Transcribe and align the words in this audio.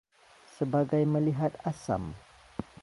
Sebagai 0.57 1.03
melihat 1.13 1.53
asam 1.71 2.03